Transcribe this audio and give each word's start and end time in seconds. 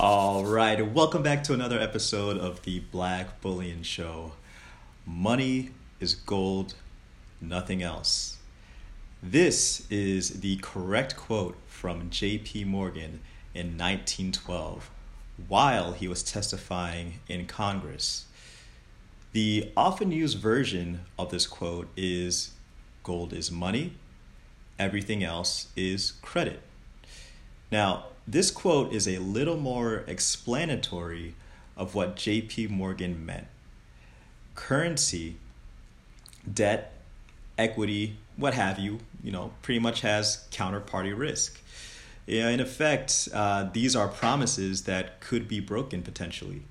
All 0.00 0.44
right, 0.44 0.80
welcome 0.92 1.24
back 1.24 1.42
to 1.42 1.54
another 1.54 1.80
episode 1.80 2.38
of 2.38 2.62
the 2.62 2.78
Black 2.78 3.40
Bullion 3.40 3.82
Show. 3.82 4.34
Money 5.04 5.70
is 5.98 6.14
gold, 6.14 6.74
nothing 7.40 7.82
else. 7.82 8.36
This 9.20 9.84
is 9.90 10.38
the 10.38 10.54
correct 10.58 11.16
quote 11.16 11.56
from 11.66 12.10
J.P. 12.10 12.62
Morgan 12.62 13.22
in 13.56 13.76
1912 13.76 14.88
while 15.48 15.94
he 15.94 16.06
was 16.06 16.22
testifying 16.22 17.14
in 17.26 17.46
Congress. 17.46 18.26
The 19.32 19.72
often 19.76 20.12
used 20.12 20.38
version 20.38 21.00
of 21.18 21.32
this 21.32 21.48
quote 21.48 21.88
is 21.96 22.52
Gold 23.02 23.32
is 23.32 23.50
money, 23.50 23.94
everything 24.78 25.24
else 25.24 25.66
is 25.74 26.12
credit. 26.22 26.62
Now, 27.72 28.04
this 28.30 28.50
quote 28.50 28.92
is 28.92 29.08
a 29.08 29.18
little 29.18 29.56
more 29.56 30.04
explanatory 30.06 31.34
of 31.78 31.94
what 31.94 32.14
JP 32.14 32.68
Morgan 32.68 33.24
meant. 33.24 33.46
Currency, 34.54 35.36
debt, 36.52 36.92
equity, 37.56 38.18
what 38.36 38.52
have 38.52 38.78
you, 38.78 38.98
you 39.24 39.32
know, 39.32 39.52
pretty 39.62 39.80
much 39.80 40.02
has 40.02 40.46
counterparty 40.50 41.16
risk. 41.16 41.58
Yeah, 42.26 42.50
in 42.50 42.60
effect, 42.60 43.30
uh, 43.32 43.70
these 43.72 43.96
are 43.96 44.08
promises 44.08 44.82
that 44.82 45.20
could 45.20 45.48
be 45.48 45.60
broken 45.60 46.02
potentially. 46.02 46.62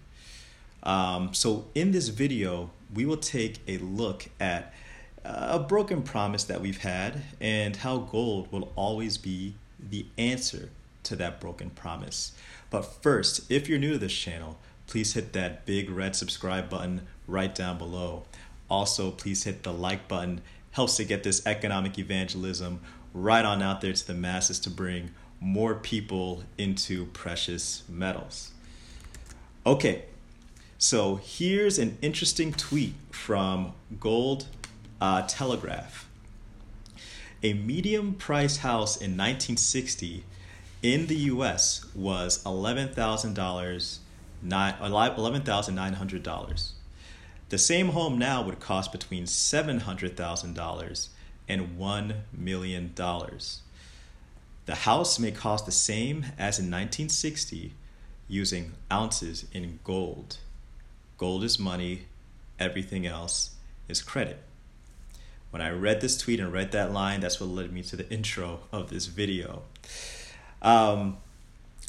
Um, 0.83 1.33
so, 1.33 1.65
in 1.73 1.91
this 1.91 2.09
video, 2.09 2.69
we 2.93 3.07
will 3.07 3.17
take 3.17 3.57
a 3.67 3.79
look 3.79 4.29
at 4.39 4.73
a 5.25 5.57
broken 5.57 6.03
promise 6.03 6.43
that 6.45 6.61
we've 6.61 6.77
had 6.77 7.23
and 7.41 7.77
how 7.77 7.97
gold 7.97 8.51
will 8.51 8.71
always 8.75 9.17
be 9.17 9.55
the 9.79 10.05
answer 10.17 10.69
to 11.07 11.15
that 11.17 11.39
broken 11.39 11.69
promise. 11.69 12.33
But 12.69 12.81
first, 12.81 13.49
if 13.51 13.67
you're 13.67 13.79
new 13.79 13.93
to 13.93 13.97
this 13.97 14.13
channel, 14.13 14.59
please 14.87 15.13
hit 15.13 15.33
that 15.33 15.65
big 15.65 15.89
red 15.89 16.15
subscribe 16.15 16.69
button 16.69 17.07
right 17.27 17.53
down 17.53 17.77
below. 17.77 18.23
Also, 18.69 19.11
please 19.11 19.43
hit 19.43 19.63
the 19.63 19.73
like 19.73 20.07
button. 20.07 20.41
Helps 20.71 20.97
to 20.97 21.05
get 21.05 21.23
this 21.23 21.45
economic 21.45 21.97
evangelism 21.97 22.79
right 23.13 23.45
on 23.45 23.61
out 23.61 23.81
there 23.81 23.93
to 23.93 24.07
the 24.07 24.13
masses 24.13 24.59
to 24.59 24.69
bring 24.69 25.11
more 25.39 25.75
people 25.75 26.43
into 26.57 27.05
precious 27.07 27.83
metals. 27.89 28.51
Okay, 29.65 30.05
so 30.77 31.15
here's 31.15 31.79
an 31.79 31.97
interesting 32.01 32.53
tweet 32.53 32.93
from 33.11 33.73
Gold 33.99 34.47
uh, 35.01 35.23
Telegraph. 35.27 36.07
A 37.43 37.53
medium 37.53 38.13
price 38.13 38.57
house 38.57 38.95
in 38.97 39.11
1960 39.11 40.23
in 40.81 41.07
the 41.07 41.15
US 41.15 41.85
was 41.95 42.43
$11,000, 42.43 43.97
$11,900. 44.45 46.71
The 47.49 47.57
same 47.57 47.89
home 47.89 48.17
now 48.17 48.41
would 48.43 48.59
cost 48.59 48.91
between 48.91 49.23
$700,000 49.23 51.07
and 51.47 51.79
$1 51.79 52.15
million. 52.33 52.93
The 54.65 54.75
house 54.75 55.17
may 55.17 55.31
cost 55.31 55.65
the 55.65 55.71
same 55.71 56.25
as 56.37 56.59
in 56.59 56.65
1960 56.65 57.73
using 58.27 58.73
ounces 58.91 59.45
in 59.53 59.79
gold. 59.83 60.39
Gold 61.17 61.45
is 61.45 61.57
money, 61.57 62.07
everything 62.59 63.07
else 63.07 63.51
is 63.87 64.01
credit. 64.01 64.43
When 65.49 65.61
I 65.61 65.69
read 65.69 66.01
this 66.01 66.17
tweet 66.17 66.41
and 66.41 66.51
read 66.51 66.73
that 66.73 66.91
line, 66.91 67.21
that's 67.21 67.39
what 67.39 67.49
led 67.49 67.71
me 67.71 67.81
to 67.83 67.95
the 67.95 68.11
intro 68.11 68.59
of 68.73 68.89
this 68.89 69.05
video. 69.05 69.61
Um, 70.61 71.17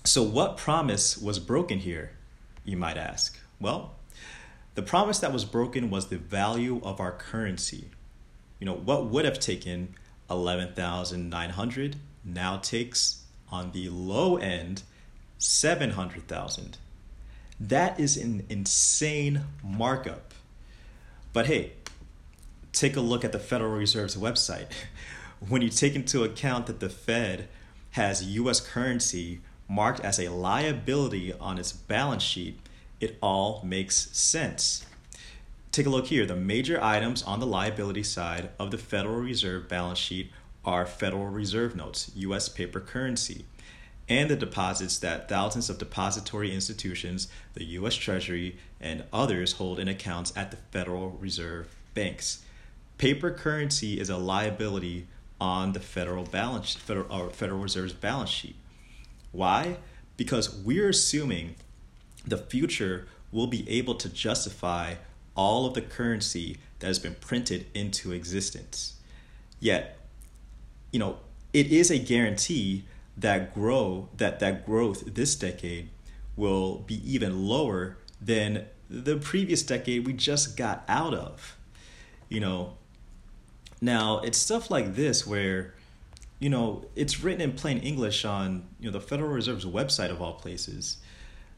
so, 0.04 0.22
what 0.22 0.56
promise 0.56 1.18
was 1.18 1.38
broken 1.38 1.78
here, 1.78 2.12
you 2.64 2.76
might 2.76 2.96
ask? 2.96 3.38
Well, 3.60 3.94
the 4.74 4.82
promise 4.82 5.18
that 5.18 5.32
was 5.32 5.44
broken 5.44 5.90
was 5.90 6.06
the 6.06 6.18
value 6.18 6.80
of 6.84 7.00
our 7.00 7.12
currency. 7.12 7.90
You 8.60 8.66
know, 8.66 8.74
what 8.74 9.06
would 9.06 9.24
have 9.24 9.40
taken 9.40 9.94
11,900 10.30 11.96
now 12.24 12.58
takes 12.58 13.24
on 13.50 13.72
the 13.72 13.88
low 13.88 14.36
end 14.36 14.82
700,000. 15.38 16.78
That 17.60 17.98
is 17.98 18.16
an 18.16 18.44
insane 18.48 19.42
markup. 19.62 20.34
But 21.32 21.46
hey, 21.46 21.72
take 22.72 22.96
a 22.96 23.00
look 23.00 23.24
at 23.24 23.32
the 23.32 23.38
Federal 23.38 23.72
Reserve's 23.72 24.16
website. 24.16 24.66
When 25.48 25.62
you 25.62 25.68
take 25.68 25.94
into 25.94 26.24
account 26.24 26.66
that 26.66 26.80
the 26.80 26.88
Fed 26.88 27.46
has 27.90 28.22
US 28.24 28.60
currency 28.60 29.40
marked 29.68 30.00
as 30.00 30.18
a 30.18 30.30
liability 30.30 31.32
on 31.34 31.58
its 31.58 31.72
balance 31.72 32.22
sheet, 32.22 32.58
it 33.00 33.18
all 33.20 33.62
makes 33.64 34.10
sense. 34.16 34.86
Take 35.70 35.86
a 35.86 35.90
look 35.90 36.06
here. 36.06 36.26
The 36.26 36.34
major 36.34 36.82
items 36.82 37.22
on 37.22 37.40
the 37.40 37.46
liability 37.46 38.02
side 38.02 38.50
of 38.58 38.70
the 38.70 38.78
Federal 38.78 39.16
Reserve 39.16 39.68
balance 39.68 39.98
sheet 39.98 40.32
are 40.64 40.86
Federal 40.86 41.26
Reserve 41.26 41.76
notes, 41.76 42.10
US 42.16 42.48
paper 42.48 42.80
currency, 42.80 43.44
and 44.08 44.30
the 44.30 44.36
deposits 44.36 44.98
that 44.98 45.28
thousands 45.28 45.68
of 45.68 45.78
depository 45.78 46.52
institutions, 46.52 47.28
the 47.54 47.64
US 47.64 47.94
Treasury, 47.94 48.56
and 48.80 49.04
others 49.12 49.52
hold 49.54 49.78
in 49.78 49.88
accounts 49.88 50.32
at 50.34 50.50
the 50.50 50.56
Federal 50.56 51.10
Reserve 51.10 51.74
banks. 51.94 52.42
Paper 52.96 53.30
currency 53.30 54.00
is 54.00 54.10
a 54.10 54.16
liability 54.16 55.06
on 55.40 55.72
the 55.72 55.80
federal 55.80 56.24
balance 56.24 56.74
federal 56.74 57.10
or 57.12 57.26
uh, 57.26 57.30
Federal 57.30 57.60
Reserve's 57.60 57.92
balance 57.92 58.30
sheet. 58.30 58.56
Why? 59.32 59.76
Because 60.16 60.54
we're 60.54 60.88
assuming 60.88 61.54
the 62.26 62.38
future 62.38 63.06
will 63.30 63.46
be 63.46 63.68
able 63.68 63.94
to 63.94 64.08
justify 64.08 64.94
all 65.36 65.66
of 65.66 65.74
the 65.74 65.82
currency 65.82 66.58
that 66.80 66.86
has 66.86 66.98
been 66.98 67.14
printed 67.20 67.66
into 67.74 68.12
existence. 68.12 68.94
Yet, 69.60 69.98
you 70.90 70.98
know, 70.98 71.18
it 71.52 71.66
is 71.66 71.90
a 71.90 71.98
guarantee 71.98 72.84
that 73.16 73.54
grow 73.54 74.08
that 74.16 74.40
that 74.40 74.64
growth 74.64 75.14
this 75.14 75.34
decade 75.34 75.90
will 76.36 76.78
be 76.78 77.00
even 77.10 77.46
lower 77.46 77.96
than 78.20 78.66
the 78.88 79.16
previous 79.16 79.62
decade 79.62 80.06
we 80.06 80.12
just 80.12 80.56
got 80.56 80.84
out 80.88 81.14
of. 81.14 81.56
You 82.28 82.40
know, 82.40 82.74
now, 83.80 84.20
it's 84.20 84.38
stuff 84.38 84.70
like 84.70 84.94
this 84.94 85.26
where, 85.26 85.74
you 86.38 86.50
know, 86.50 86.84
it's 86.96 87.20
written 87.20 87.40
in 87.40 87.52
plain 87.52 87.78
English 87.78 88.24
on, 88.24 88.66
you 88.80 88.90
know, 88.90 88.98
the 88.98 89.04
Federal 89.04 89.30
Reserve's 89.30 89.64
website 89.64 90.10
of 90.10 90.20
all 90.20 90.34
places. 90.34 90.98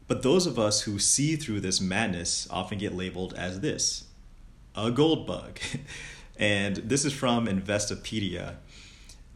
But 0.07 0.23
those 0.23 0.45
of 0.45 0.59
us 0.59 0.81
who 0.81 0.99
see 0.99 1.35
through 1.35 1.61
this 1.61 1.79
madness 1.79 2.47
often 2.51 2.77
get 2.77 2.93
labeled 2.93 3.33
as 3.33 3.61
this 3.61 4.05
a 4.75 4.91
gold 4.91 5.25
bug. 5.27 5.59
and 6.37 6.77
this 6.77 7.05
is 7.05 7.13
from 7.13 7.47
Investopedia. 7.47 8.55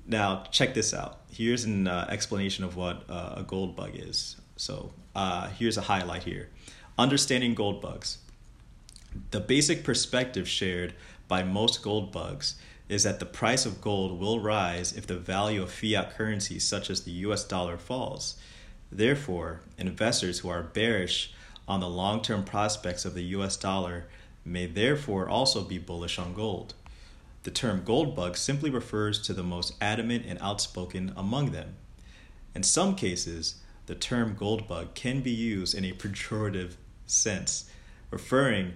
Now, 0.07 0.43
check 0.51 0.73
this 0.73 0.93
out. 0.93 1.21
Here's 1.31 1.65
an 1.65 1.87
uh, 1.87 2.07
explanation 2.09 2.63
of 2.63 2.75
what 2.75 3.03
uh, 3.09 3.33
a 3.37 3.43
gold 3.43 3.75
bug 3.75 3.91
is. 3.95 4.37
So, 4.55 4.93
uh, 5.15 5.49
here's 5.49 5.77
a 5.77 5.81
highlight 5.81 6.23
here 6.23 6.49
Understanding 6.97 7.55
gold 7.55 7.81
bugs. 7.81 8.19
The 9.31 9.39
basic 9.39 9.83
perspective 9.83 10.47
shared 10.47 10.93
by 11.27 11.43
most 11.43 11.81
gold 11.81 12.11
bugs 12.11 12.55
is 12.87 13.03
that 13.03 13.19
the 13.19 13.25
price 13.25 13.65
of 13.65 13.81
gold 13.81 14.19
will 14.19 14.39
rise 14.39 14.93
if 14.93 15.07
the 15.07 15.17
value 15.17 15.63
of 15.63 15.71
fiat 15.71 16.15
currencies 16.15 16.67
such 16.67 16.89
as 16.89 17.03
the 17.03 17.11
US 17.11 17.43
dollar, 17.43 17.77
falls. 17.77 18.37
Therefore, 18.91 19.61
investors 19.77 20.39
who 20.39 20.49
are 20.49 20.61
bearish 20.61 21.33
on 21.67 21.79
the 21.79 21.89
long 21.89 22.21
term 22.21 22.43
prospects 22.43 23.05
of 23.05 23.15
the 23.15 23.23
US 23.23 23.57
dollar 23.57 24.05
may 24.45 24.67
therefore 24.67 25.27
also 25.27 25.63
be 25.63 25.79
bullish 25.79 26.19
on 26.19 26.33
gold. 26.33 26.75
The 27.43 27.51
term 27.51 27.83
gold 27.83 28.15
bug 28.15 28.37
simply 28.37 28.69
refers 28.69 29.21
to 29.23 29.33
the 29.33 29.43
most 29.43 29.73
adamant 29.81 30.25
and 30.27 30.39
outspoken 30.39 31.13
among 31.15 31.51
them. 31.51 31.75
In 32.53 32.63
some 32.63 32.95
cases, 32.95 33.55
the 33.87 33.95
term 33.95 34.35
gold 34.35 34.67
bug 34.67 34.93
can 34.93 35.21
be 35.21 35.31
used 35.31 35.75
in 35.75 35.85
a 35.85 35.91
pejorative 35.91 36.73
sense, 37.05 37.69
referring 38.09 38.73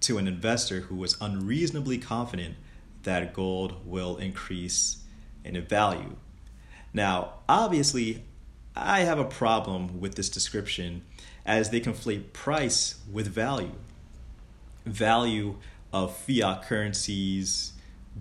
to 0.00 0.18
an 0.18 0.28
investor 0.28 0.80
who 0.80 0.96
was 0.96 1.16
unreasonably 1.20 1.98
confident 1.98 2.56
that 3.04 3.32
gold 3.32 3.86
will 3.86 4.16
increase 4.16 5.04
in 5.44 5.60
value. 5.62 6.16
Now, 6.92 7.34
obviously, 7.48 8.24
I 8.76 9.00
have 9.00 9.18
a 9.18 9.24
problem 9.24 10.00
with 10.00 10.14
this 10.16 10.28
description 10.28 11.02
as 11.46 11.70
they 11.70 11.80
conflate 11.80 12.32
price 12.32 13.00
with 13.10 13.28
value. 13.28 13.74
Value 14.84 15.56
of 15.92 16.16
fiat 16.16 16.62
currencies, 16.62 17.72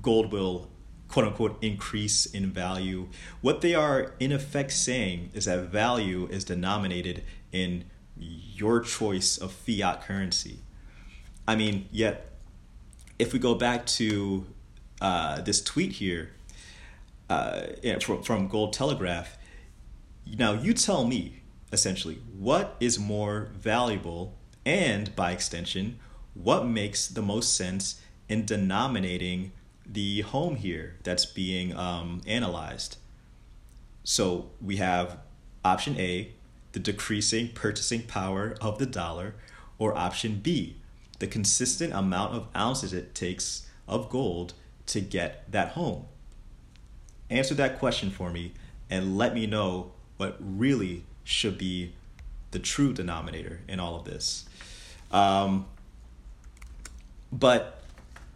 gold 0.02 0.32
will 0.32 0.70
quote 1.08 1.28
unquote 1.28 1.64
increase 1.64 2.26
in 2.26 2.52
value. 2.52 3.08
What 3.42 3.62
they 3.62 3.76
are 3.76 4.14
in 4.20 4.32
effect 4.32 4.72
saying 4.72 5.32
is 5.34 5.46
that 5.46 5.70
value 5.70 6.28
is 6.30 6.44
denominated 6.44 7.24
in 7.52 7.86
your 8.18 8.80
choice 8.80 9.38
of 9.38 9.52
fiat 9.52 10.04
currency. 10.04 10.60
I 11.48 11.56
mean, 11.56 11.88
yet 11.92 12.32
if 13.20 13.34
we 13.34 13.40
go 13.40 13.56
back 13.56 13.86
to 13.86 14.46
uh, 15.04 15.42
this 15.42 15.62
tweet 15.62 15.92
here 15.92 16.32
uh, 17.30 17.64
from, 18.02 18.24
from 18.24 18.48
Gold 18.48 18.74
Telegraph. 18.74 19.38
Now, 20.26 20.54
you 20.54 20.74
tell 20.74 21.06
me, 21.06 21.42
essentially. 21.72 22.20
What 22.40 22.78
is 22.80 22.98
more 22.98 23.50
valuable, 23.54 24.36
and 24.66 25.14
by 25.16 25.34
extension, 25.34 26.00
what 26.34 26.66
makes 26.66 27.08
the 27.08 27.22
most 27.22 27.56
sense 27.56 28.02
in 28.30 28.46
denominating 28.46 29.52
the 29.86 30.22
home 30.22 30.56
here 30.56 30.96
that's 31.04 31.26
being 31.26 31.76
um, 31.76 32.22
analyzed? 32.26 32.98
So 34.06 34.52
we 34.62 34.78
have 34.78 35.18
option 35.66 36.00
A, 36.00 36.32
the 36.72 36.80
decreasing 36.80 37.50
purchasing 37.50 38.04
power 38.04 38.56
of 38.62 38.80
the 38.80 38.86
dollar, 38.86 39.36
or 39.78 39.98
option 39.98 40.40
B, 40.42 40.78
the 41.20 41.28
consistent 41.28 41.94
amount 41.94 42.34
of 42.34 42.48
ounces 42.56 42.94
it 42.94 43.14
takes 43.14 43.68
of 43.86 44.10
gold 44.10 44.54
to 44.88 45.02
get 45.02 45.52
that 45.52 45.70
home. 45.70 46.06
Answer 47.30 47.56
that 47.56 47.80
question 47.80 48.12
for 48.12 48.30
me 48.30 48.54
and 48.90 49.18
let 49.18 49.34
me 49.34 49.48
know 49.48 49.92
what 50.18 50.38
really 50.40 51.04
should 51.24 51.58
be 51.58 51.94
the 52.52 52.60
true 52.60 52.94
denominator 52.94 53.62
in 53.68 53.80
all 53.80 53.96
of 53.96 54.06
this. 54.06 54.46
Um, 55.12 55.66
but 57.32 57.82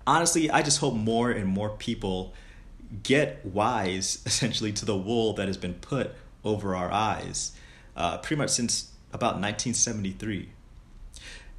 honestly, 0.05 0.49
I 0.49 0.61
just 0.61 0.79
hope 0.79 0.95
more 0.95 1.29
and 1.29 1.47
more 1.47 1.69
people 1.69 2.33
get 3.03 3.45
wise 3.45 4.21
essentially 4.25 4.71
to 4.73 4.85
the 4.85 4.97
wool 4.97 5.33
that 5.33 5.47
has 5.47 5.57
been 5.57 5.75
put 5.75 6.15
over 6.43 6.75
our 6.75 6.91
eyes 6.91 7.51
uh, 7.95 8.17
pretty 8.19 8.39
much 8.39 8.51
since 8.51 8.91
about 9.11 9.33
1973. 9.33 10.49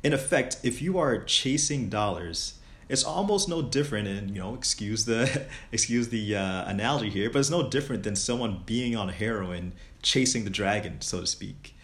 In 0.03 0.13
effect, 0.13 0.59
if 0.63 0.81
you 0.81 0.99
are 0.99 1.19
chasing 1.25 1.89
dollars, 1.89 2.58
it's 2.89 3.05
almost 3.05 3.49
no 3.49 3.63
different 3.63 4.09
and 4.09 4.31
you 4.31 4.41
know 4.41 4.55
excuse 4.55 5.05
the 5.05 5.47
excuse 5.73 6.09
the 6.09 6.37
uh, 6.37 6.65
analogy 6.69 7.11
here 7.11 7.31
but 7.31 7.39
it's 7.39 7.51
no 7.51 7.69
different 7.69 8.03
than 8.03 8.17
someone 8.17 8.63
being 8.67 8.97
on 8.97 9.09
heroin 9.11 9.73
chasing 10.03 10.45
the 10.45 10.51
dragon 10.51 11.01
so 11.01 11.21
to 11.21 11.27
speak. 11.27 11.75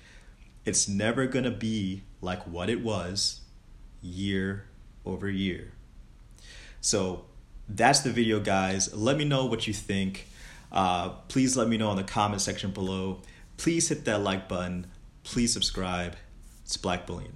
It's 0.65 0.89
never 0.89 1.27
going 1.27 1.45
to 1.45 1.51
be 1.51 2.05
like 2.23 2.47
what 2.47 2.71
it 2.71 2.83
was 2.83 3.43
year 4.01 4.65
over 5.05 5.29
year. 5.29 5.73
So 6.81 7.27
that's 7.69 8.01
the 8.01 8.11
video 8.11 8.41
guys. 8.41 8.95
Let 8.95 9.19
me 9.19 9.25
know 9.25 9.45
what 9.45 9.67
you 9.67 9.75
think. 9.75 10.27
Uh, 10.73 11.11
please 11.29 11.56
let 11.56 11.69
me 11.69 11.77
know 11.77 11.91
in 11.91 11.97
the 11.97 12.05
comment 12.05 12.41
section 12.41 12.71
below. 12.71 13.21
Please 13.59 13.89
hit 13.91 14.06
that 14.06 14.23
like 14.23 14.49
button. 14.49 14.87
Please 15.23 15.53
subscribe. 15.53 16.17
It's 16.65 16.79
black 16.79 17.06
bullion 17.06 17.35